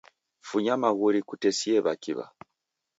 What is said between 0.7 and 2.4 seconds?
maghuri kutesie w'akiw'a